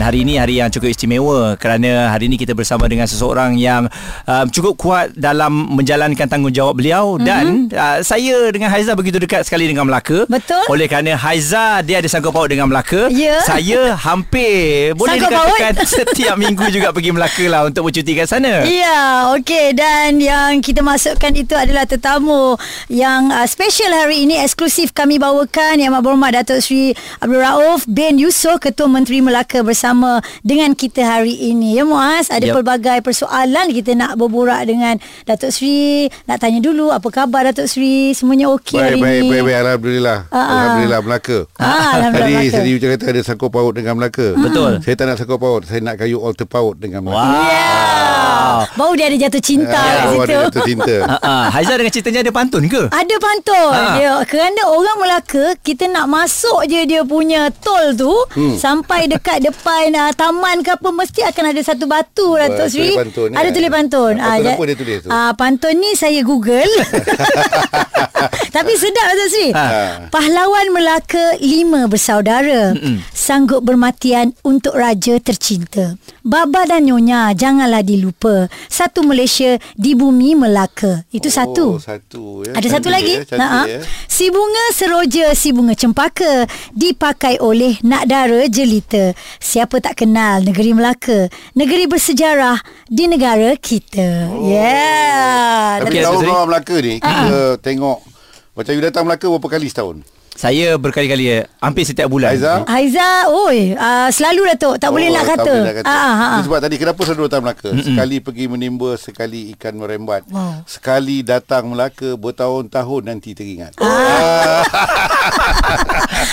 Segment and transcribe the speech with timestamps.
[0.00, 3.84] Dan hari ini hari yang cukup istimewa kerana hari ini kita bersama dengan seseorang yang
[4.24, 7.28] um, cukup kuat dalam menjalankan tanggungjawab beliau mm-hmm.
[7.28, 10.24] dan uh, saya dengan Haiza begitu dekat sekali dengan Melaka.
[10.24, 10.64] Betul.
[10.72, 13.12] Oleh kerana Haiza dia ada sangkut paut dengan Melaka.
[13.12, 13.44] Ya.
[13.44, 15.92] Saya hampir boleh Sangkut dikatakan paut?
[16.00, 18.64] setiap minggu juga pergi Melaka lah untuk bercuti kat sana.
[18.64, 22.56] Ya, okey dan yang kita masukkan itu adalah tetamu
[22.88, 28.16] yang uh, special hari ini eksklusif kami bawakan yang Berhormat Datuk Seri Abdul Rauf bin
[28.16, 29.89] Yusof Ketua Menteri Melaka bersama
[30.40, 31.74] dengan kita hari ini.
[31.74, 32.54] Ya Muaz, ada Yep.
[32.56, 38.10] pelbagai persoalan kita nak berborak dengan Datuk Seri, nak tanya dulu apa khabar Datuk Seri?
[38.10, 39.28] Semuanya okey Baik, hari baik, ini.
[39.30, 39.58] baik, baik.
[39.60, 40.18] Alhamdulillah.
[40.26, 40.48] Ah, ah.
[40.50, 41.38] Alhamdulillah Melaka.
[41.56, 42.50] Ah, Alhamdulillah Tadi.
[42.50, 44.26] Seri Ucap kata ada sangkut paut dengan Melaka.
[44.34, 44.72] Betul.
[44.80, 45.62] Saya tak nak sangkut paut.
[45.62, 47.22] Saya nak kayu alter paut dengan Melaka.
[47.22, 47.46] Wow.
[47.46, 47.78] Ya.
[48.72, 50.20] Baru dia ada jatuh cinta Ah, kat situ.
[50.20, 50.94] ada jatuh cinta.
[51.00, 52.82] Uh, uh, Haiza dengan ceritanya ada pantun ke?
[52.88, 53.82] Ada pantun Ha.
[53.94, 58.56] dia Kerana orang Melaka Kita nak masuk je dia punya tol tu hmm.
[58.56, 62.94] Sampai dekat depan uh, taman ke apa Mesti akan ada satu batu Datuk tulis Seri
[62.94, 63.52] pantun, Ada ya.
[63.52, 65.08] tulis pantun Pantun ja- apa dia tulis tu?
[65.08, 66.70] Ah, Pantun ni saya google
[68.50, 69.66] Tapi sedap Datuk Seri Ha.
[70.08, 72.74] Pahlawan Melaka lima bersaudara
[73.10, 81.02] Sanggup bermatian untuk raja tercinta Baba dan Nyonya janganlah dilupa Satu Malaysia di bumi Melaka
[81.08, 82.42] Itu satu Oh, satu.
[82.42, 82.52] Ya.
[82.52, 83.14] ada Cantik satu lagi.
[83.14, 83.24] Ya.
[83.24, 83.62] Cantik, Ha.
[83.64, 83.80] ya.
[84.06, 89.12] Si bunga seroja, si bunga cempaka dipakai oleh nak dara jelita.
[89.60, 91.28] Siapa tak kenal negeri Melaka?
[91.52, 92.56] Negeri bersejarah
[92.88, 94.32] di negara kita.
[94.32, 94.48] Oh.
[94.48, 95.84] Yeah.
[95.84, 96.32] Tapi Seri.
[96.32, 98.00] orang Melaka ni, kita tengok.
[98.56, 100.00] Macam you datang Melaka berapa kali setahun?
[100.30, 102.32] Saya berkali-kali eh, hampir setiap bulan.
[102.32, 102.62] Haiza?
[102.64, 104.78] Haiza, oi, uh, selalu Datuk.
[104.78, 105.52] Tak boleh nak tak kata.
[105.52, 105.90] boleh nak kata.
[105.90, 106.40] Ah, ah, ah.
[106.40, 107.70] Sebab tadi kenapa selalu datang Melaka?
[107.76, 110.24] Sekali pergi menimba, sekali ikan merembat.
[110.30, 110.64] Wow.
[110.64, 113.76] Sekali datang Melaka bertahun-tahun nanti teringat.
[113.82, 114.62] Ah.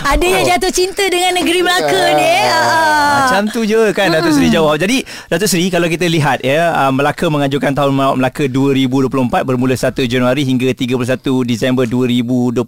[0.13, 2.23] Ada yang jatuh cinta dengan negeri Melaka ni.
[2.23, 2.47] eh.
[2.47, 3.15] Ah, ah.
[3.27, 4.77] Macam tu je kan Datuk Seri jawab.
[4.77, 9.99] Jadi Datuk Seri kalau kita lihat ya uh, Melaka mengajukan tahun Melaka 2024 bermula 1
[10.07, 11.03] Januari hingga 31
[11.43, 12.63] Disember 2024.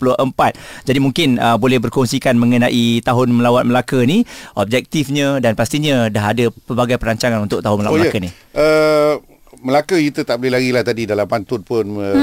[0.84, 4.24] Jadi mungkin uh, boleh berkongsikan mengenai tahun Melawat Melaka ni
[4.56, 8.30] objektifnya dan pastinya dah ada pelbagai perancangan untuk tahun Melawat Melaka ni.
[8.56, 9.19] Uh,
[9.59, 12.16] Melaka kita tak boleh lari lah tadi dalam pantun pun uh,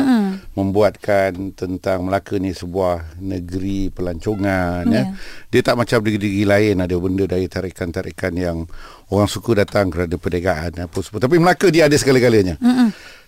[0.57, 5.13] membuatkan tentang Melaka ni sebuah negeri pelancongan ya.
[5.53, 8.65] Dia tak macam negeri-negeri lain ada benda dari tarikan-tarikan yang
[9.13, 11.21] orang suka datang kerana perniagaan apa semua.
[11.21, 12.57] Tapi Melaka dia ada segala-galanya.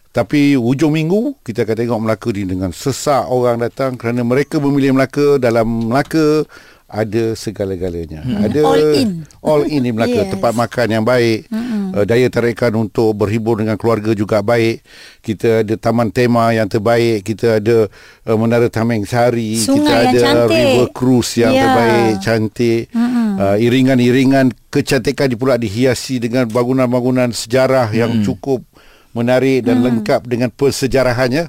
[0.09, 4.97] Tapi hujung minggu kita akan tengok Melaka ni dengan sesak orang datang kerana mereka memilih
[4.97, 6.43] Melaka dalam Melaka
[6.89, 8.25] ada segala-galanya.
[8.25, 9.11] Ada All in.
[9.45, 10.17] All in di Melaka.
[10.25, 10.33] Yes.
[10.33, 11.45] Tempat makan yang baik.
[11.89, 14.81] Uh, daya tarikan untuk berhibur dengan keluarga juga baik.
[15.21, 17.29] Kita ada taman tema yang terbaik.
[17.29, 17.93] Kita ada
[18.25, 19.61] uh, Menara Tameng Sari.
[19.61, 20.57] Sungai kita yang ada cantik.
[20.57, 21.61] river cruise yang Ya.
[21.61, 22.83] terbaik, cantik.
[23.39, 28.65] Uh, iringan-iringan kecantikan di pula dihiasi dengan bangunan-bangunan sejarah yang cukup
[29.13, 31.49] menarik dan lengkap dengan persejarahannya.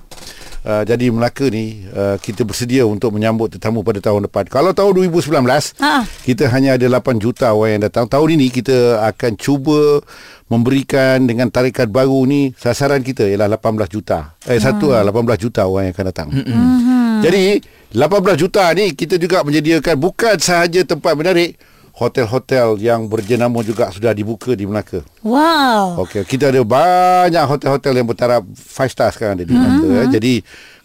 [0.60, 4.44] Uh, jadi Melaka ni uh, kita bersedia untuk menyambut tetamu pada tahun depan.
[4.52, 5.40] Kalau tahun 2019
[5.80, 6.04] Ha.
[6.28, 8.12] kita hanya ada 8 juta orang yang datang.
[8.12, 10.04] Tahun ini kita akan cuba
[10.52, 14.36] memberikan dengan tarikan baru ni sasaran kita ialah 18 juta.
[14.52, 16.28] Eh satu lah 18 juta orang yang akan datang.
[16.28, 17.24] Mm-hmm.
[17.24, 17.44] Jadi
[17.96, 21.56] 18 juta ni kita juga menyediakan bukan sahaja tempat menarik
[22.00, 25.04] hotel-hotel yang berjenama juga sudah dibuka di Melaka.
[25.20, 26.08] Wow.
[26.08, 29.84] Okey, kita ada banyak hotel-hotel yang bertaraf 5 star sekarang ada di Melaka.
[29.84, 29.92] Hmm.
[29.92, 30.14] Mm-hmm.
[30.16, 30.34] Jadi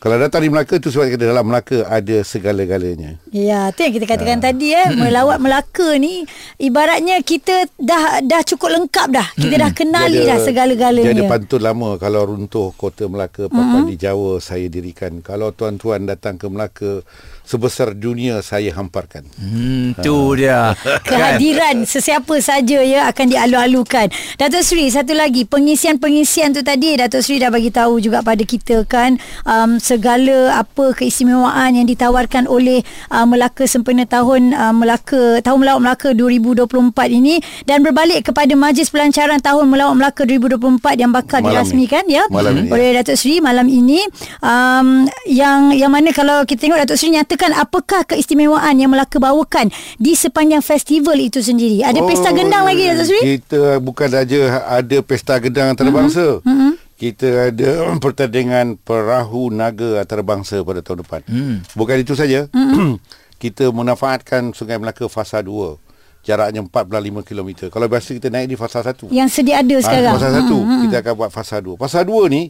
[0.05, 3.17] kalau datang di Melaka tu sebab kita dalam Melaka ada segala-galanya.
[3.33, 4.53] Ya, tu yang kita katakan Ah.
[4.53, 6.29] tadi eh, melawat Melaka ni
[6.61, 9.33] ibaratnya kita dah dah cukup lengkap dah.
[9.33, 11.09] Kita dah kenali dah segala-galanya.
[11.09, 15.25] Dia ada pantun lama kalau runtuh kota Melaka papan di Jawa saya dirikan.
[15.25, 17.01] Kalau tuan-tuan datang ke Melaka
[17.41, 19.25] sebesar dunia saya hamparkan.
[19.41, 20.77] Hmm tu dia.
[20.85, 21.01] Kan?
[21.09, 24.13] Kehadiran sesiapa saja ya akan dialu-alukan.
[24.37, 28.85] Datuk Seri satu lagi pengisian-pengisian tu tadi Datuk Seri dah bagi tahu juga pada kita
[28.85, 29.17] kan
[29.49, 32.83] um, segala apa keistimewaan yang ditawarkan oleh
[33.15, 36.67] uh, Melaka sempena tahun uh, Melaka tahun Melawat Melaka 2024
[37.15, 42.19] ini dan berbalik kepada majlis pelancaran tahun Melawat Melaka 2024 yang bakal Malam dirasmikan ni.
[42.19, 44.03] ya Malam oleh Datuk Seri malam ini
[44.43, 49.71] um, yang yang mana kalau kita tengok Datuk Seri nyatakan apakah keistimewaan yang Melaka bawakan
[50.03, 51.87] di sepanjang festival itu sendiri.
[51.87, 53.21] Ada oh, pesta gendang lagi Datuk Seri?
[53.39, 56.43] Kita bukan saja ada pesta gendang antarabangsa.
[56.43, 56.51] Mm-hmm.
[56.51, 56.73] Mm-hmm.
[56.95, 57.71] Kita ada
[58.05, 61.21] pertandingan perahu naga antarabangsa pada tahun depan.
[61.27, 61.57] Mm.
[61.75, 62.47] Bukan itu saja.
[62.55, 62.91] Mm-hmm.
[63.43, 65.83] kita memanfaatkan Sungai Melaka fasa 2.
[66.25, 67.51] Jaraknya 4.5 km.
[67.69, 69.13] Kalau biasa kita naik di fasa 1.
[69.13, 70.17] Yang sedia ada sekarang.
[70.17, 70.81] Ha, fasa 1 mm-hmm.
[70.89, 71.77] kita akan buat fasa 2.
[71.77, 72.49] Fasa 2 ni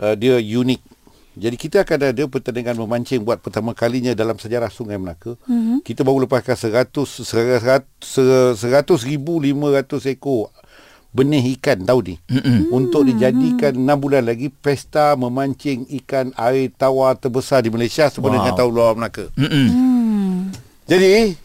[0.00, 0.80] uh, dia unik
[1.32, 5.34] Jadi kita akan ada pertandingan memancing buat pertama kalinya dalam sejarah Sungai Melaka.
[5.48, 5.80] Mm-hmm.
[5.80, 10.52] Kita baru lepaskan 100 100 100,500 ekor
[11.12, 12.72] benih ikan tahu ni mm-hmm.
[12.72, 18.44] untuk dijadikan 6 bulan lagi pesta memancing ikan air tawar terbesar di Malaysia sempena wow.
[18.48, 19.24] dengan tahun luar Melaka.
[19.36, 19.68] Mm-mm.
[20.88, 21.36] Jadi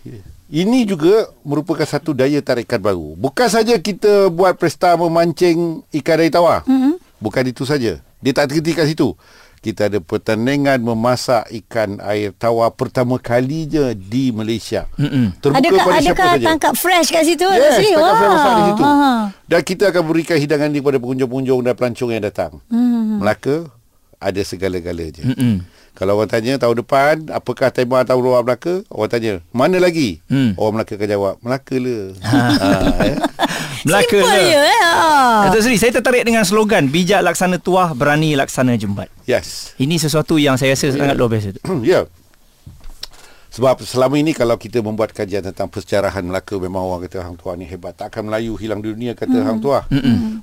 [0.47, 3.19] ini juga merupakan satu daya tarikan baru.
[3.19, 6.63] Bukan saja kita buat pesta memancing ikan air tawar.
[6.63, 6.93] Mm-hmm.
[7.19, 7.99] Bukan itu saja.
[8.23, 9.19] Dia tak terhenti kat situ.
[9.57, 14.86] Kita ada pertandingan memasak ikan air tawar pertama kalinya di Malaysia.
[14.95, 15.33] Mm-mm.
[15.42, 16.45] Terbuka Adakah, pada siapa adakah saja.
[16.45, 17.48] tangkap fresh kat situ?
[17.50, 17.89] Yes, Tasri?
[17.98, 18.83] tangkap fresh masak di situ.
[18.86, 19.12] Ha.
[19.50, 22.51] Dan kita akan berikan hidangan ini kepada pengunjung-pengunjung dan pelancong yang datang.
[22.69, 23.18] Hmm.
[23.18, 23.65] Melaka
[24.21, 25.25] ada segala-galanya.
[25.25, 25.65] Mm-mm.
[25.98, 30.21] Kalau orang tanya tahun depan apakah tema tahun luar Melaka, orang tanya, mana lagi?
[30.30, 30.54] Hmm.
[30.54, 32.04] Orang Melaka akan jawab, Melaka lah.
[32.30, 32.38] ha,
[33.01, 33.18] eh.
[33.83, 34.71] Melaka Simple je lah.
[34.71, 34.81] eh.
[34.81, 35.06] Ha.
[35.50, 39.12] Datuk Seri, saya tertarik dengan slogan bijak laksana tuah, berani laksana jembat.
[39.27, 39.75] Yes.
[39.75, 41.53] Ini sesuatu yang saya rasa sangat luar biasa.
[41.53, 41.62] tu.
[41.85, 42.07] ya.
[43.47, 47.57] Sebab selama ini kalau kita membuat kajian tentang persejarahan Melaka memang orang kata Hang Tuah
[47.57, 47.97] ni hebat.
[47.97, 49.89] Tak akan Melayu hilang di dunia kata Hang Tuah.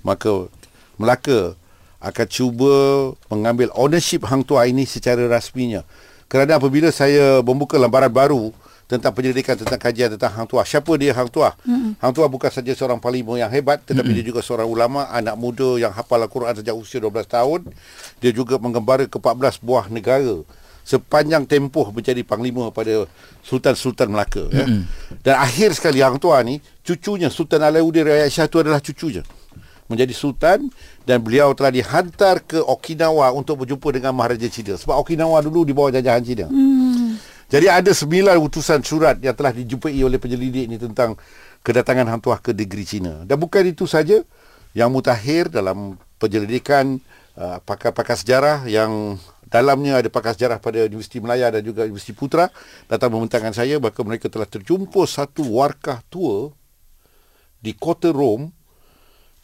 [0.03, 0.51] Maka
[0.99, 1.55] Melaka
[2.03, 2.75] akan cuba
[3.31, 5.87] mengambil ownership Hang Tuah ini secara rasminya.
[6.27, 8.51] Kerana apabila saya membuka lembaran baru
[8.85, 10.65] tentang penyelidikan tentang kajian tentang Hang Tuah.
[10.65, 11.57] Siapa dia Hang Tuah?
[11.65, 11.93] Mm-hmm.
[12.01, 14.25] Hang Tuah bukan saja seorang parlimen yang hebat tetapi mm-hmm.
[14.25, 17.61] dia juga seorang ulama, anak muda yang hafal Al-Quran sejak usia 12 tahun.
[18.21, 20.45] Dia juga menggembara ke 14 buah negara
[20.85, 23.09] sepanjang tempoh menjadi panglima pada
[23.41, 24.69] Sultan-Sultan Melaka ya.
[24.69, 25.25] Mm-hmm.
[25.25, 29.25] Dan akhir sekali Hang Tuah ni cucunya Sultan Alauddin Rakyat Shah tu adalah cucunya
[29.85, 30.73] menjadi sultan
[31.05, 35.77] dan beliau telah dihantar ke Okinawa untuk berjumpa dengan Maharaja Cina sebab Okinawa dulu di
[35.77, 36.47] bawah jajahan Cina.
[36.49, 36.74] Hmm.
[37.49, 41.17] Jadi ada sembilan utusan surat yang telah dijumpai oleh penyelidik ini tentang
[41.65, 43.25] kedatangan Hang Tuah ke negeri Cina.
[43.25, 44.21] Dan bukan itu saja
[44.75, 46.99] yang mutakhir dalam penyelidikan
[47.37, 52.51] uh, pakar-pakar sejarah yang dalamnya ada pakar sejarah pada Universiti Melaya dan juga Universiti Putra
[52.91, 56.51] datang membentangkan saya bahwa mereka telah terjumpa satu warkah tua
[57.63, 58.51] di kota Rom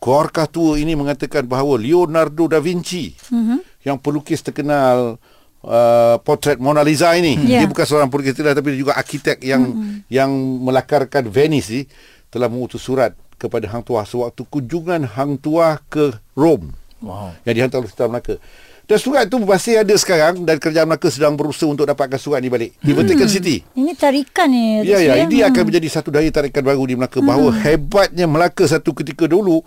[0.00, 3.84] Keluarkah tua ini mengatakan bahawa Leonardo da Vinci mm-hmm.
[3.84, 5.20] yang pelukis terkenal
[5.64, 7.64] uh, potret Mona Lisa ini Ya.
[7.64, 9.96] dia bukan seorang pelukis tapi dia juga arkitek yang mm-hmm.
[10.08, 10.30] yang
[10.64, 11.82] melakarkan Venice ni
[12.30, 17.32] telah mengutus surat kepada Hang Tuah sewaktu kunjungan Hang Tuah ke Rom Wow.
[17.48, 18.36] yang dihantar oleh Sultan Melaka.
[18.84, 22.52] Dan surat itu masih ada sekarang dan kerajaan Melaka sedang berusaha untuk dapatkan surat ini
[22.52, 23.64] balik di Vatican City.
[23.72, 24.84] Ini tarikan ni.
[24.84, 25.16] Ya, ya.
[25.16, 25.48] Tasri, Ini ha.
[25.48, 27.24] akan menjadi satu daya tarikan baru di Melaka.
[27.24, 29.64] Bahawa hebatnya Melaka satu ketika dulu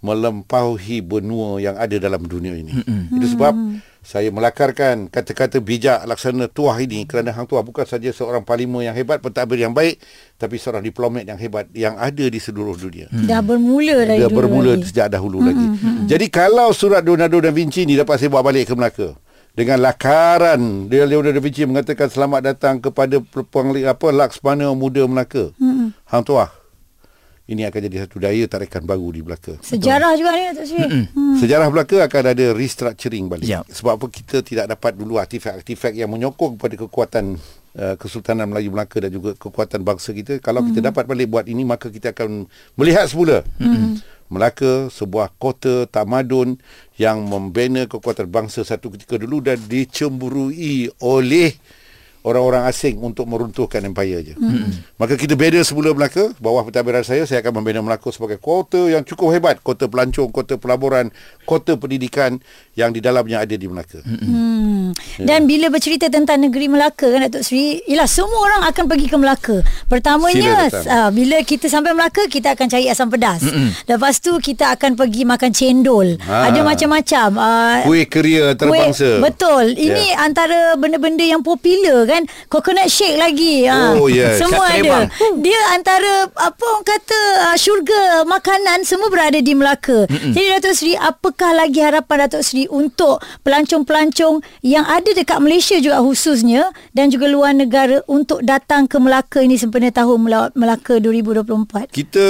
[0.00, 2.72] melampaui benua yang ada dalam dunia ini.
[3.12, 3.52] Itu sebab
[4.00, 8.96] saya melakarkan kata-kata bijak laksana tuah ini kerana Hang Tuah bukan saja seorang parlimen yang
[8.96, 10.00] hebat, pentadbir yang baik,
[10.40, 13.12] tapi seorang diplomat yang hebat yang ada di seluruh dunia.
[13.12, 14.88] Dah bermula dari Dia dulu bermula lagi.
[14.88, 15.66] sejak dahulu lagi.
[16.08, 19.08] Jadi kalau surat Leonardo da Vinci ni dapat saya bawa balik ke Melaka
[19.52, 25.52] dengan lakaran dia Leonardo da Vinci mengatakan selamat datang kepada apa Laksmana Muda Melaka.
[26.08, 26.59] Hang Tuah.
[27.50, 29.58] Ini akan jadi satu daya tarikan baru di Melaka.
[29.58, 30.86] Sejarah juga ni Datuk Sri.
[30.86, 31.34] Hmm.
[31.34, 33.42] Sejarah Melaka akan ada restructuring balik.
[33.50, 33.66] Ya.
[33.66, 37.42] Sebab apa kita tidak dapat dulu artifak-artifak yang menyokong kepada kekuatan
[37.74, 40.38] uh, Kesultanan Melayu Melaka dan juga kekuatan bangsa kita.
[40.38, 42.46] Kalau kita dapat balik buat ini maka kita akan
[42.78, 43.42] melihat semula.
[44.30, 46.54] Melaka sebuah kota tamadun
[46.94, 51.58] yang membina kekuatan bangsa satu ketika dulu dan dicemburui oleh
[52.20, 54.34] orang-orang asing untuk meruntuhkan empire je.
[54.36, 55.00] Mm-hmm.
[55.00, 59.00] Maka kita bina semula Melaka, bawah pentadbiran saya saya akan membina Melaka sebagai kota yang
[59.04, 61.08] cukup hebat, kota pelancong, kota pelaburan,
[61.48, 62.38] kota pendidikan
[62.80, 64.00] yang di dalamnya ada di Melaka.
[64.00, 64.28] Mm-hmm.
[64.30, 64.88] Hmm.
[65.20, 69.16] Dan bila bercerita tentang negeri Melaka kan Datuk Sri, ialah semua orang akan pergi ke
[69.16, 69.56] Melaka.
[69.86, 73.44] Pertamanya uh, bila kita sampai Melaka kita akan cari asam pedas.
[73.44, 73.68] Mm-mm.
[73.84, 76.16] Lepas tu kita akan pergi makan cendol.
[76.24, 76.48] Ha.
[76.48, 77.28] Ada macam-macam.
[77.36, 79.20] Uh, Kuih keria antarabangsa.
[79.20, 79.74] betul.
[79.74, 80.24] Ini Ya.
[80.24, 82.24] antara benda-benda yang popular kan.
[82.46, 83.68] Coconut shake lagi.
[83.68, 83.92] Ha.
[83.94, 84.38] Oh, yes.
[84.42, 84.80] Semua Kat ada.
[84.80, 85.04] Terebang.
[85.42, 90.06] Dia antara apa orang kata uh, syurga makanan semua berada di Melaka.
[90.06, 90.32] Mm-mm.
[90.32, 96.00] Jadi Datuk Sri, apakah lagi harapan Datuk Sri untuk pelancong-pelancong yang ada dekat Malaysia juga
[96.00, 101.90] khususnya dan juga luar negara untuk datang ke Melaka ini sempena tahun Mela- Melaka 2024?
[101.90, 102.26] Kita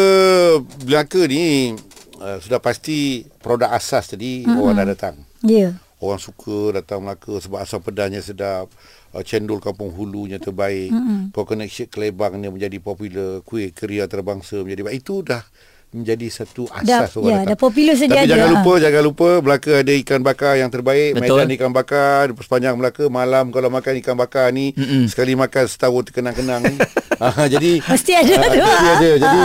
[0.89, 1.77] Melaka ni
[2.21, 4.61] uh, sudah pasti produk asas tadi mm-hmm.
[4.61, 5.15] orang dah datang.
[5.45, 5.57] Ya.
[5.57, 5.73] Yeah.
[6.01, 8.73] Orang suka datang Melaka sebab asam pedasnya sedap.
[9.11, 10.93] Uh, cendol kampung hulunya terbaik.
[10.95, 11.37] Mm-hmm.
[11.37, 13.45] Coconut shake kelebang ni menjadi popular.
[13.45, 14.97] Kuih keria antarabangsa menjadi baik.
[15.05, 15.45] Itu dah
[15.91, 17.49] menjadi satu Dah- asas orang ya, datang.
[17.49, 18.55] dah popular sedia Tapi ada, jangan ha.
[18.55, 21.11] lupa, jangan lupa Melaka ada ikan bakar yang terbaik.
[21.19, 21.37] Betul.
[21.43, 25.11] Medan ikan bakar sepanjang Melaka malam kalau makan ikan bakar ni Mm-mm.
[25.11, 26.77] sekali makan setahun terkenang-kenang ni.
[27.51, 29.09] Jadi Mesti ada ah, tu, Mesti ada.
[29.19, 29.39] Jadi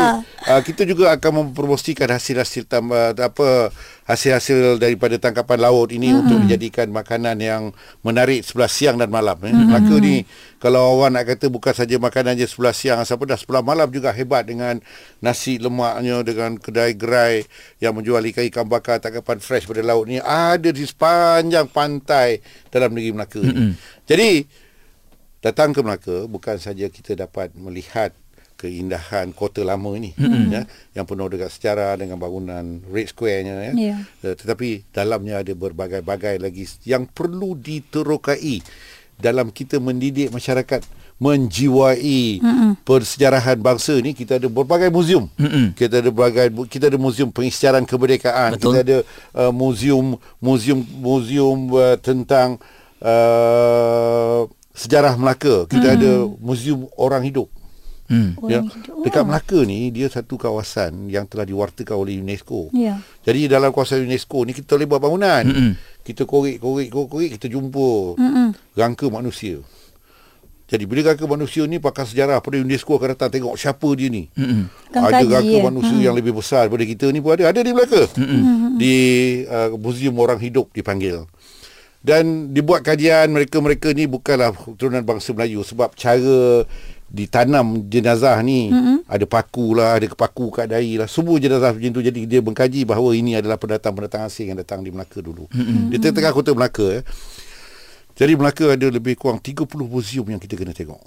[0.45, 3.73] uh, kita juga akan mempromosikan hasil-hasil tambah apa
[4.05, 6.21] hasil-hasil daripada tangkapan laut ini mm-hmm.
[6.21, 7.63] untuk dijadikan makanan yang
[8.05, 9.50] menarik sebelah siang dan malam eh.
[9.50, 9.65] Mm-hmm.
[9.65, 10.15] Melaka ni
[10.62, 14.13] kalau orang nak kata bukan saja makanan je sebelah siang siapa dah sebelah malam juga
[14.13, 14.77] hebat dengan
[15.25, 17.50] nasi lemaknya dengan kedai gerai
[17.81, 23.09] yang menjual ikan-ikan bakar tangkapan fresh pada laut ni ada di sepanjang pantai dalam negeri
[23.09, 23.57] Melaka mm-hmm.
[23.57, 23.74] ni.
[24.05, 24.31] Jadi
[25.41, 28.13] datang ke Melaka bukan saja kita dapat melihat
[28.65, 30.50] keindahan kota lama ni mm-hmm.
[30.50, 30.62] ya
[30.98, 34.00] yang penuh dengan sejarah dengan bangunan Red Square-nya ya yeah.
[34.34, 38.65] tetapi dalamnya ada berbagai-bagai lagi yang perlu diterokai
[39.15, 40.84] dalam kita mendidik masyarakat
[41.15, 42.84] menjiwai mm-hmm.
[42.84, 45.72] persejarahan bangsa ni kita ada berbagai muzium mm-hmm.
[45.79, 48.75] kita ada berbagai kita ada muzium pengisytiharan kemerdekaan Betul.
[48.75, 48.98] kita ada
[49.39, 52.60] uh, muzium muzium muzium uh, tentang
[53.00, 54.43] uh,
[54.75, 56.03] sejarah Melaka kita mm-hmm.
[56.03, 56.12] ada
[56.43, 57.48] muzium orang hidup
[58.05, 58.38] Hmm.
[58.45, 58.62] Ya,
[59.01, 62.69] dekat Melaka ni dia satu kawasan yang telah diwartakan oleh UNESCO.
[62.69, 63.01] Ya.
[63.25, 65.43] Jadi dalam kawasan UNESCO ni kita boleh buat bangunan.
[65.45, 65.71] Mm-mm.
[66.05, 68.53] Kita korek-korek korek kita jumpa Mm-mm.
[68.77, 69.57] rangka manusia.
[70.69, 74.29] Jadi bila rangka manusia ni pakar sejarah pada UNESCO akan datang tengok siapa dia ni.
[74.38, 74.69] Mm-mm.
[74.93, 75.65] Ada rangka ya.
[75.65, 76.05] manusia mm.
[76.05, 77.50] yang lebih besar daripada kita ni pun ada.
[77.50, 78.05] Ada di Melaka.
[78.21, 78.77] Mm-mm.
[78.77, 78.95] Di
[79.50, 81.25] uh, Museum Orang Hidup dipanggil.
[82.05, 86.62] Dan dibuat kajian mereka-mereka ni bukanlah turunan bangsa Melayu sebab cara
[87.15, 89.07] ditanam jenazah ni mm-hmm.
[89.07, 92.84] ada paku lah ada kepaku kat dahi lah semua jenazah macam tu jadi dia mengkaji
[92.84, 95.95] bahawa ini adalah pendatang-pendatang asing yang datang di Melaka dulu mm-hmm.
[95.95, 97.03] di tengah-tengah kota Melaka eh.
[98.19, 101.00] jadi Melaka ada lebih kurang 30 muzium yang kita kena tengok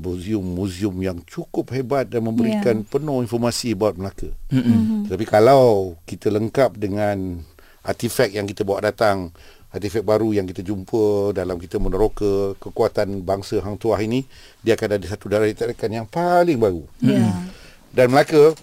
[0.00, 2.88] muzium-muzium yang cukup hebat dan memberikan yeah.
[2.88, 5.12] penuh informasi buat Melaka mm-hmm.
[5.12, 7.44] tapi kalau kita lengkap dengan
[7.84, 9.36] artifak yang kita bawa datang
[9.68, 14.24] artifak baru yang kita jumpa dalam kita meneroka kekuatan bangsa Hang Tuah ini
[14.64, 16.82] dia akan ada satu darah tarikan yang paling baru.
[17.04, 17.48] Yeah.
[17.92, 18.56] Dan Melaka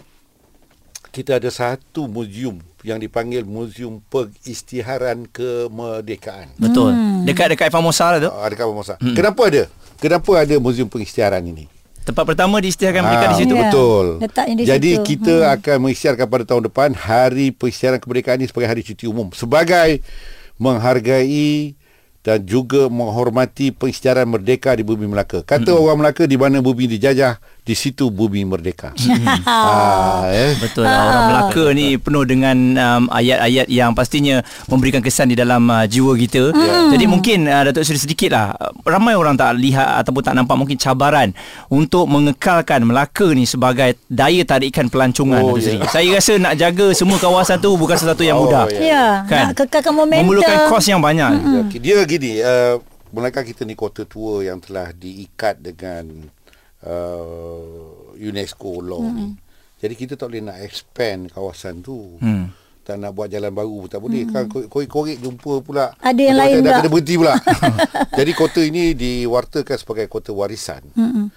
[1.15, 6.51] kita ada satu muzium yang dipanggil Muzium Pengistiharan Kemerdekaan.
[6.59, 6.91] Betul.
[6.91, 7.24] Hmm.
[7.24, 8.29] Dekat-dekat Famosa lah tu.
[8.29, 8.93] Ah, dekat Famosa.
[9.00, 9.15] Hmm.
[9.15, 9.63] Kenapa ada?
[9.97, 11.71] Kenapa ada Muzium Pengistiharan ini?
[12.05, 13.53] Tempat pertama diisytiharkan ha, kemerdekaan di situ.
[13.55, 13.62] Ya.
[13.65, 14.05] Betul.
[14.21, 15.05] Letaknya di Jadi situ.
[15.07, 15.53] kita hmm.
[15.57, 19.27] akan mengisytiharkan pada tahun depan Hari Pengisytiharan Kemerdekaan ini sebagai hari cuti umum.
[19.33, 19.89] Sebagai
[20.57, 21.75] menghargai
[22.25, 25.45] dan juga menghormati pengisytiharan merdeka di bumi Melaka.
[25.45, 25.83] Kata mm-hmm.
[25.85, 28.93] orang Melaka di mana bumi dijajah, di situ bumi merdeka.
[29.50, 30.53] ah, eh?
[30.62, 31.01] Betul lah.
[31.01, 36.13] Orang Melaka ni penuh dengan um, ayat-ayat yang pastinya memberikan kesan di dalam uh, jiwa
[36.13, 36.53] kita.
[36.53, 36.93] Mm.
[36.93, 38.53] Jadi mungkin uh, Datuk Seri sedikit lah.
[38.86, 41.34] Ramai orang tak lihat ataupun tak nampak mungkin cabaran
[41.74, 45.41] untuk mengekalkan Melaka ni sebagai daya tarikan pelancongan.
[45.41, 45.89] Oh, yeah.
[45.89, 48.69] Saya rasa nak jaga semua kawasan tu bukan sesuatu yang oh, mudah.
[48.69, 49.12] Ya, yeah.
[49.25, 49.50] kan?
[49.50, 50.22] nak kekalkan momentum.
[50.29, 51.34] Memerlukan kos yang banyak.
[51.34, 51.81] Mm-hmm.
[51.81, 52.77] Dia gini, uh,
[53.10, 56.29] Melaka kita ni kota tua yang telah diikat dengan
[56.86, 59.15] uh, UNESCO law hmm.
[59.18, 59.27] ni.
[59.82, 62.18] Jadi kita tak boleh nak expand kawasan tu.
[62.24, 62.50] Hmm.
[62.86, 64.30] Tak nak buat jalan baru tak boleh.
[64.30, 64.34] Hmm.
[64.34, 65.94] Kan korek-korek jumpa pula.
[66.00, 66.80] Ada yang lain dah.
[66.80, 67.34] Ada berhenti pula.
[68.20, 70.86] jadi kota ini diwartakan sebagai kota warisan.
[70.94, 71.34] Hmm.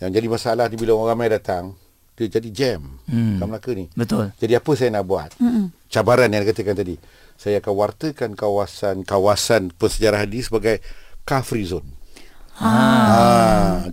[0.00, 1.72] Yang jadi masalah ni bila orang ramai datang,
[2.16, 3.40] dia jadi jam hmm.
[3.40, 3.86] kat Melaka ni.
[3.92, 4.32] Betul.
[4.40, 5.30] Jadi apa saya nak buat?
[5.36, 5.72] Hmm.
[5.88, 6.96] Cabaran yang dikatakan tadi.
[7.36, 10.80] Saya akan wartakan kawasan-kawasan persejarahan ini sebagai
[11.28, 11.95] car free zone.
[12.56, 12.72] Ha.
[12.72, 13.26] ha.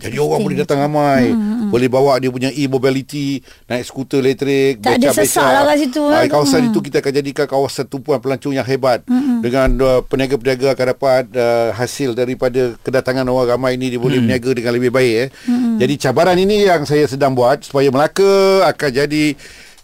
[0.00, 1.32] Jadi orang boleh datang ramai.
[1.32, 1.70] Hmm, hmm, hmm.
[1.72, 6.02] Boleh bawa dia punya e-mobility, naik skuter elektrik, tak ada sesak lah kat situ.
[6.04, 6.70] Ha, kawasan hmm.
[6.72, 9.04] itu kita akan jadikan kawasan tumpuan pelancong yang hebat.
[9.04, 9.44] Hmm.
[9.44, 14.28] Dengan uh, peniaga-peniaga akan dapat uh, hasil daripada kedatangan orang ramai ini dia boleh hmm.
[14.28, 15.14] berniaga dengan lebih baik.
[15.14, 15.28] Eh.
[15.48, 15.76] Hmm.
[15.76, 19.24] Jadi cabaran ini yang saya sedang buat supaya Melaka akan jadi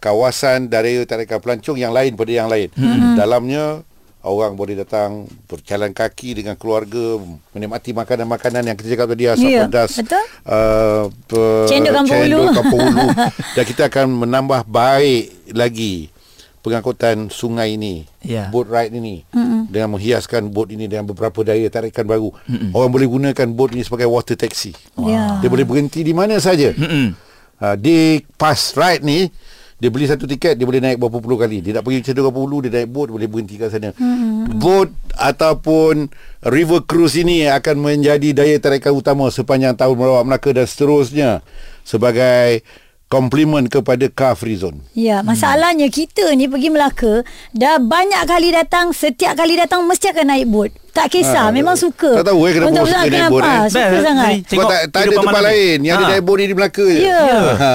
[0.00, 2.72] kawasan dari tarikan pelancong yang lain pada yang lain.
[2.72, 3.20] Hmm.
[3.20, 3.84] Dalamnya
[4.20, 7.16] orang boleh datang berjalan kaki dengan keluarga
[7.56, 9.92] menikmati makanan-makanan yang kita cakap tadi asam yeah, pedas
[10.44, 11.08] uh,
[11.64, 13.06] cendol kampung ulu
[13.56, 16.12] dan kita akan menambah baik lagi
[16.60, 18.52] pengangkutan sungai ini yeah.
[18.52, 19.72] boat ride ini mm-hmm.
[19.72, 22.76] dengan menghiaskan boat ini dengan beberapa daya tarikan baru mm-hmm.
[22.76, 25.08] orang boleh gunakan boat ini sebagai water taxi wow.
[25.08, 25.32] yeah.
[25.40, 27.06] dia boleh berhenti di mana saja mm-hmm.
[27.64, 29.32] uh, di pas ride ni
[29.80, 32.36] dia beli satu tiket dia boleh naik berapa puluh kali dia nak pergi ke berapa
[32.36, 34.60] puluh dia naik boat dia boleh berhenti kat sana hmm.
[34.60, 36.12] boat ataupun
[36.44, 41.30] river cruise ini akan menjadi daya tarikan utama sepanjang tahun melawat Melaka dan seterusnya
[41.82, 42.60] sebagai
[43.10, 44.86] komplimen kepada car free zone.
[44.94, 45.96] Ya, masalahnya hmm.
[45.98, 50.70] kita ni pergi Melaka dah banyak kali datang, setiap kali datang mesti akan naik boat.
[50.90, 52.18] Tak kisah, memang suka.
[52.18, 53.30] Tak tahu, eh, kenapa suka naik kenapa?
[53.30, 53.60] boat, eh?
[53.64, 54.02] Suka Best.
[54.02, 54.30] sangat.
[54.44, 56.10] Tengok tak, tak ada tempat lain Yang ada Ha.
[56.10, 57.22] naik boat ni di Melaka je Ya.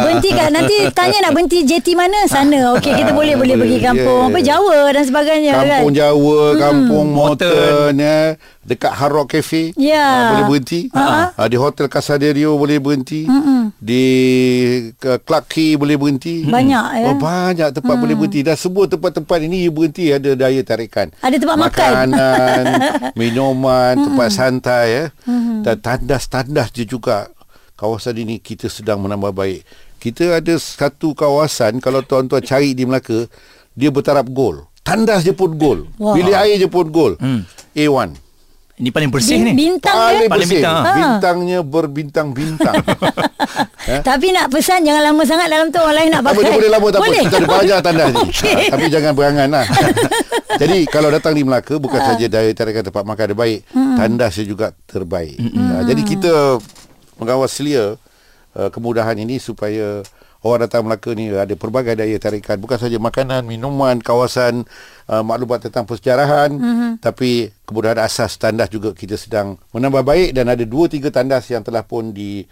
[0.02, 2.20] Berhenti kat nanti tanya nak berhenti JT mana?
[2.26, 2.60] Sana.
[2.76, 4.30] Okey, kita boleh boleh Boleh, pergi kampung yeah.
[4.30, 5.98] apa Jawa dan sebagainya Kampung kan.
[5.98, 7.50] Jawa Kampung Mountain.
[7.50, 8.20] Mountain ya.
[8.66, 10.02] Dekat Hard Rock Cafe Ya.
[10.02, 11.30] Ah, Boleh berhenti Ha.
[11.32, 13.30] Ah, Di Hotel Casaderio boleh berhenti
[13.78, 14.04] Di
[14.92, 17.06] ke- Clark Quay boleh berhenti Banyak, ya.
[17.06, 21.38] oh, Banyak tempat boleh berhenti Dan semua tempat-tempat ini you berhenti Ada daya tarikan Ada
[21.38, 21.92] tempat makan.
[22.10, 22.64] Makanan
[23.14, 25.04] Minuman Tempat santai ya.
[25.62, 27.30] Dan tandas-tandas dia juga.
[27.78, 29.62] Kawasan ini kita sedang menambah baik.
[30.02, 33.30] Kita ada satu kawasan Kalau tuan-tuan cari di Melaka
[33.78, 34.66] Dia bertaraf gol.
[34.82, 35.86] Tandas je pun gol.
[36.02, 36.18] Wah.
[36.18, 37.14] Bilik air je pun gol.
[37.76, 38.25] A1
[38.76, 39.54] Ini paling bersih Bin- ni.
[39.56, 40.28] Bintang Paling dia.
[40.28, 40.76] Paling bersih bintang.
[40.78, 40.92] Ha.
[40.94, 42.76] Bintangnya berbintang-bintang
[43.86, 44.02] Eh?
[44.08, 46.36] Tapi nak pesan jangan lama sangat dalam tu orang lain nak pakai.
[46.36, 47.06] boleh, boleh lama tak apa.
[47.06, 47.22] Boleh.
[47.22, 48.20] Kita ada banyak tandas ni.
[48.26, 48.52] Okey.
[48.52, 49.66] Ha, tapi jangan berangan lah.
[50.62, 52.08] Jadi kalau datang di Melaka bukan Ha.
[52.10, 53.96] saja daya tarikan tempat makan dia baik, Hmm.
[53.96, 55.36] tandasnya juga terbaik.
[55.36, 56.34] Ha, jadi kita
[57.16, 57.96] mengawal selia
[58.52, 60.04] uh, kemudahan ini supaya
[60.46, 64.70] orang datang Melaka ni ada pelbagai daya tarikan bukan saja makanan, minuman, kawasan
[65.10, 66.94] uh, maklumat tentang persejarahan Hmm.
[67.02, 71.66] tapi kemudahan asas tandas juga kita sedang menambah baik dan ada dua tiga tandas yang
[71.66, 72.46] telah pun di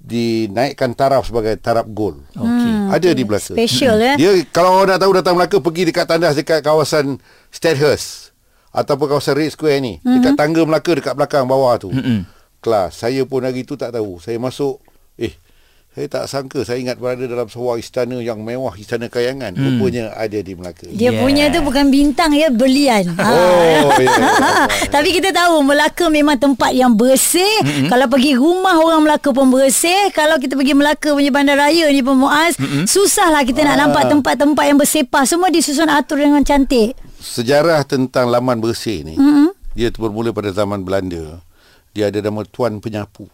[0.00, 2.24] dinaikkan taraf sebagai taraf gold.
[2.32, 2.72] Okey.
[2.96, 3.52] Ada di Melaka.
[3.52, 4.16] Special eh.
[4.16, 7.20] Dia kalau orang nak tahu datang Melaka pergi dekat tandas dekat kawasan
[7.52, 8.32] Stadhurst
[8.72, 10.14] ataupun kawasan Red Square ni, mm-hmm.
[10.16, 11.92] dekat tangga Melaka dekat belakang bawah tu.
[11.92, 12.20] Mm-hmm.
[12.64, 13.04] Kelas.
[13.04, 14.16] Saya pun hari tu tak tahu.
[14.16, 14.80] Saya masuk
[15.20, 15.36] eh
[15.96, 19.56] saya tak sangka saya ingat berada dalam sebuah istana yang mewah istana kayangan.
[19.56, 19.80] Mm.
[19.80, 20.84] Rupanya ada di Melaka.
[20.92, 21.24] Dia Yeah.
[21.24, 23.16] punya tu bukan bintang ya berlian.
[23.16, 24.04] Oh, ya.
[24.04, 24.28] ya.
[24.94, 27.48] Tapi kita tahu Melaka memang tempat yang bersih.
[27.64, 27.88] Mm-hmm.
[27.88, 30.12] Kalau pergi rumah orang Melaka pun bersih.
[30.12, 32.84] Kalau kita pergi Melaka punya bandaraya ni pun Muaz, mm-hmm.
[32.84, 35.24] susahlah kita nak nampak tempat-tempat yang bersepah.
[35.24, 36.92] Semua disusun atur dengan cantik.
[37.24, 39.48] Sejarah tentang laman bersih ni, mm-hmm.
[39.72, 41.40] dia bermula pada zaman Belanda.
[41.96, 43.32] Dia ada nama Tuan Penyapu.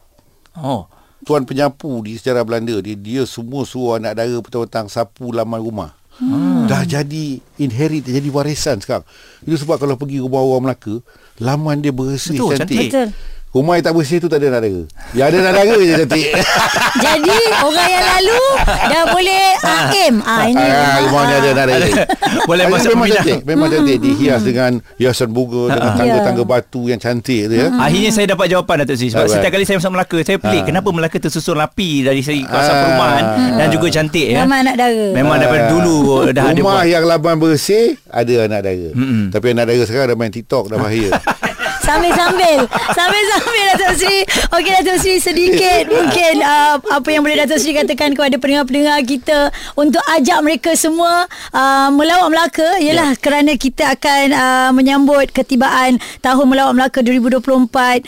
[0.54, 0.86] Oh.
[1.22, 5.90] Tuan penyapu di sejarah Belanda dia, dia semua suruh anak dara petang-petang sapu laman rumah.
[6.18, 6.68] Hmm.
[6.68, 9.06] Dah jadi inherit jadi warisan sekarang.
[9.46, 11.00] Itu sebab kalau pergi rumah orang Melaka,
[11.40, 12.68] laman dia bersih Betul, cantik.
[12.68, 12.90] cantik.
[12.90, 13.08] Betul.
[13.52, 14.82] Rumah yang tak bersih tu tak ada anak dara.
[15.12, 16.24] Yang ada anak dara je cantik.
[17.04, 20.14] Jadi orang yang lalu dah boleh uh, aim.
[20.24, 20.64] Ah ini.
[20.64, 21.86] ah, rumah ni ada anak dara.
[22.42, 23.16] Boleh masuk memang pembinaan.
[23.20, 23.38] cantik.
[23.44, 23.96] Memang cantik.
[23.98, 25.98] Dihias dengan hiasan bunga, dengan Ya.
[25.98, 27.68] tangga-tangga batu yang cantik tu ya.
[27.70, 30.66] Akhirnya saya dapat jawapan Datuk Sri Sebab setiap kali saya masuk Melaka Saya pelik Ha.
[30.66, 32.80] Kenapa Melaka tersusun rapi Dari segi kawasan Ah.
[32.80, 33.24] perumahan
[33.54, 35.06] Dan juga cantik ya Ramai anak dara.
[35.12, 35.70] Memang daripada Ah.
[35.70, 35.96] dulu
[36.26, 38.88] Dah ada Rumah yang laban bersih Ada anak dara.
[39.28, 41.10] Tapi anak dara sekarang Dah main TikTok Dah bahaya
[41.92, 42.58] Sambil-sambil.
[42.98, 48.16] Sambil-sambil Datuk Sri Okey Datuk Sri Sedikit mungkin uh, Apa yang boleh Datuk Sri katakan
[48.16, 52.80] Kepada pendengar-pendengar kita Untuk ajak mereka semua uh, Melawat Melaka.
[52.80, 53.20] Ialah yeah.
[53.20, 58.00] kerana kita akan uh, Menyambut ketibaan Tahun Melawat Melaka 2024 uh,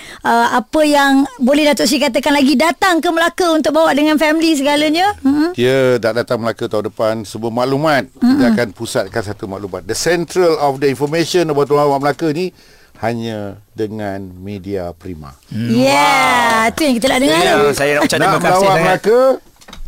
[0.57, 2.57] Apa yang Boleh Datuk Sri katakan lagi?
[2.57, 5.13] Datang ke Melaka Untuk bawa dengan family segalanya?
[5.21, 5.53] Hmm?
[5.53, 8.09] Dia tak datang Melaka tahun depan Semua maklumat.
[8.09, 8.33] Mm-hmm.
[8.33, 9.85] Kita akan pusatkan satu maklumat.
[9.85, 12.51] The central of the information About Melawat Melaka ni
[13.03, 17.69] Hanya dengan media prima Yeah Tu yang kita nak dengar Ya, tu.
[17.75, 19.19] Saya nak ucap terima kasih sangat Melaka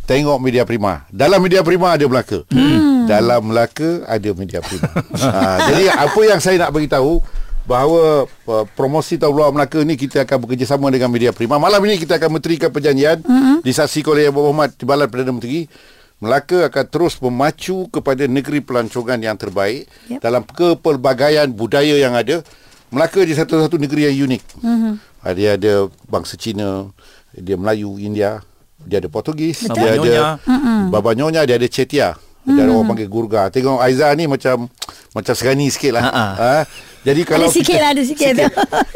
[0.07, 3.07] Tengok media prima Dalam media prima ada Melaka hmm.
[3.07, 4.91] Dalam Melaka ada media prima
[5.23, 7.23] ha, Jadi apa yang saya nak beritahu
[7.67, 11.59] bahawa uh, promosi Tahun Luar Melaka ni kita akan bekerjasama dengan Media Prima.
[11.59, 13.59] Malam ini kita akan menterikan perjanjian mm-hmm.
[13.61, 15.67] disaksikan oleh Abu Muhammad Timbalan Perdana Menteri.
[16.17, 20.17] Melaka akan terus memacu kepada negeri pelancongan yang terbaik yep.
[20.17, 22.41] dalam kepelbagaian budaya yang ada.
[22.87, 24.43] Melaka dia satu-satu negeri yang unik.
[24.63, 24.93] Mm-hmm.
[25.35, 26.87] Dia ada bangsa Cina,
[27.35, 28.39] dia Melayu, India,
[28.79, 29.75] dia ada Portugis, Betul.
[29.75, 30.23] dia Baba ada
[30.87, 32.15] Baba Nyonya, dia ada Cetia.
[32.47, 33.51] Dia ada orang panggil Gurga.
[33.51, 34.71] Tengok Aiza ni macam
[35.11, 36.03] macam serani sikit lah.
[36.07, 36.27] Ha-ha.
[36.39, 36.55] Ha?
[37.03, 38.47] Jadi kalau sikit lah, ada sikit tu.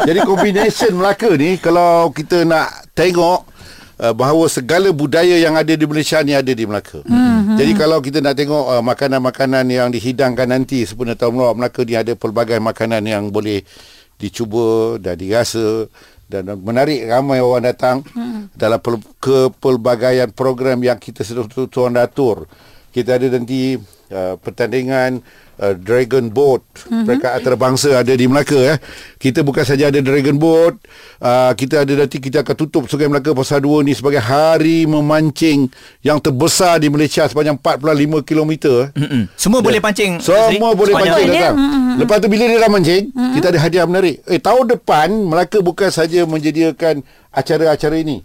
[0.08, 3.51] Jadi combination Melaka ni kalau kita nak tengok
[4.02, 7.06] uh, bahawa segala budaya yang ada di Malaysia ni ada di Melaka.
[7.06, 7.58] Mm-hmm.
[7.62, 11.94] Jadi kalau kita nak tengok uh, makanan-makanan yang dihidangkan nanti sempena tahun Melawat Melaka ni
[11.94, 13.62] ada pelbagai makanan yang boleh
[14.18, 15.86] dicuba dan dirasa
[16.32, 18.56] dan menarik ramai orang datang mm.
[18.56, 22.48] dalam pel- kepelbagaian program yang kita sedang tuan atur.
[22.92, 23.76] Kita ada nanti
[24.12, 25.20] uh, pertandingan
[25.62, 27.06] uh, Dragon Boat mm-hmm.
[27.06, 28.78] mereka antarabangsa ada di Melaka eh.
[29.16, 30.82] Kita bukan saja ada Dragon Boat,
[31.22, 35.70] uh, kita ada nanti kita akan tutup Sungai Melaka Pasar 2 ni sebagai hari memancing
[36.02, 37.86] yang terbesar di Malaysia sepanjang 4.5
[38.26, 38.52] km.
[38.82, 38.88] eh.
[38.98, 39.24] Mm-mm.
[39.38, 40.18] Semua boleh pancing?
[40.18, 41.56] Semua boleh Sepanjang- pancing datang.
[41.92, 43.04] Lepas tu bila dia dah mancing,
[43.38, 44.16] kita ada hadiah menarik.
[44.26, 48.22] Eh tahun depan Melaka bukan saja menyediakan acara-acara ini.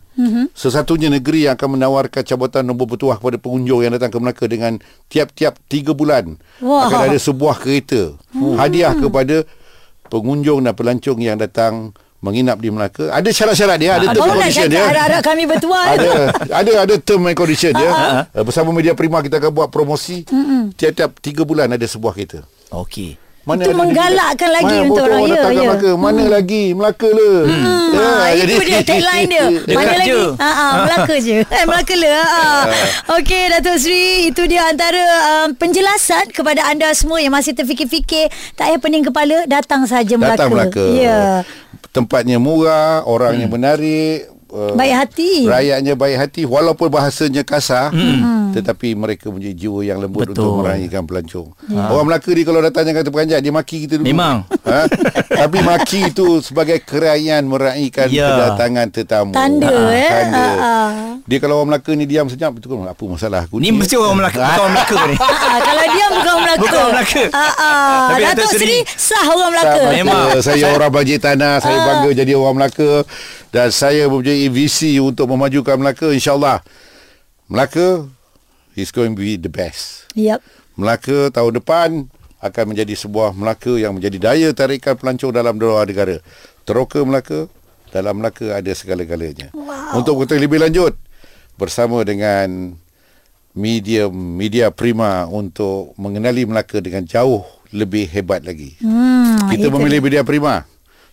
[0.53, 4.79] Sesatunya negeri yang akan menawarkan cabutan nombor bertuah kepada pengunjung yang datang ke Melaka dengan
[5.07, 6.37] tiap-tiap 3 bulan.
[6.59, 6.91] Wah.
[6.91, 8.19] akan ada sebuah kereta
[8.59, 9.47] hadiah kepada
[10.07, 13.13] pengunjung dan pelancong yang datang menginap di Melaka.
[13.13, 14.83] Ada syarat-syarat dia ada Ah, term and condition dia.
[14.83, 15.87] harap-harap kami bertuan.
[15.95, 16.11] ada
[16.51, 17.91] ada ada term and condition dia.
[18.35, 20.27] Uh, bersama media prima kita akan buat promosi.
[20.75, 22.43] Tiap-tiap 3 bulan ada sebuah kereta.
[22.75, 23.15] Okey.
[23.47, 25.71] Mana Itu menggalakkan lagi mana untuk orang, ya, ya.
[25.71, 27.91] Melaka mana lagi Melaka le hmm.
[27.97, 29.47] Ha, itu dia tagline dia.
[29.73, 30.21] Mana lagi?
[30.37, 31.39] Ha ah, Melaka je.
[31.47, 32.11] Eh Melaka le.
[32.11, 32.45] Ha.
[33.17, 35.01] Okey Datuk Seri, itu dia antara
[35.47, 38.29] um, penjelasan kepada anda semua yang masih terfikir-fikir,
[38.59, 40.45] tak payah pening kepala, datang saja Melaka.
[40.45, 41.47] datang Melaka Ya.
[41.95, 45.45] tempatnya murah orangnya menarik uh, Baik hati.
[45.45, 47.93] rakyatnya baik hati walaupun bahasanya kasar
[48.51, 50.33] tetapi mereka punya jiwa yang lembut Betul.
[50.33, 54.49] untuk meraihkan pelancong orang Melaka ni kalau datang jangan terperanjat dia maki kita dulu Memang.
[54.65, 54.89] ha?
[55.29, 58.33] tapi maki itu sebagai keraian meraihkan Ya.
[58.33, 60.09] kedatangan tetamu Tanda, eh.
[60.09, 60.41] tanda.
[60.41, 61.16] Ha, ha.
[61.27, 64.39] Dia kalau orang Melaka ni diam senyap betul apa masalah aku Ni mesti orang Melaka,
[64.47, 65.17] bukan orang Melaka ni.
[65.19, 66.63] Ah, kalau dia bukan orang Melaka.
[66.63, 67.25] Bukan orang Melaka.
[67.35, 68.07] Ah, ah.
[68.07, 69.81] Tapi Datuk Seri sah orang Melaka.
[69.91, 70.27] Memang.
[70.39, 72.91] Saya orang Bajik Tanah Saya bangga jadi orang Melaka
[73.51, 76.63] Dan saya mempunyai visi Untuk memajukan Melaka InsyaAllah
[77.51, 78.07] Melaka
[78.77, 80.41] Is going to be the best Yep.
[80.79, 81.89] Melaka tahun depan
[82.41, 86.21] Akan menjadi sebuah Melaka Yang menjadi daya tarikan pelancong Dalam dua negara
[86.65, 87.49] Teroka Melaka
[87.93, 89.97] Dalam Melaka ada segala-galanya wow.
[90.01, 90.96] Untuk mengetahui lebih lanjut
[91.57, 92.77] Bersama dengan
[93.57, 99.99] Media Media Prima Untuk mengenali Melaka Dengan jauh lebih hebat lagi Hmm, kita itu memilih
[100.03, 100.63] Media Prima.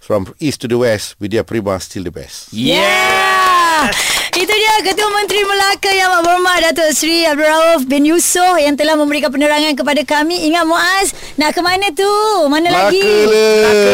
[0.04, 2.52] From east to the west, Media Prima still the best.
[2.52, 3.88] Yeah.
[4.36, 8.76] Itu dia Ketua Menteri Melaka Yang Amat Berhormat Datuk Seri Abdul Rauf bin Yusof yang
[8.76, 10.44] telah memberikan penerangan kepada kami.
[10.52, 12.12] Ingat Muaz, nak ke mana tu?
[12.52, 13.32] Mana lagi?
[13.32, 13.94] Melaka